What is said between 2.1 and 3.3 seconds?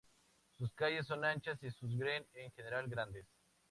en general, grandes.